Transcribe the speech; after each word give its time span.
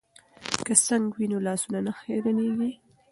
که 0.65 0.73
سنک 0.85 1.11
وي 1.17 1.27
نو 1.31 1.37
لاسونه 1.47 1.79
نه 1.87 1.93
خیرنیږي. 1.99 2.71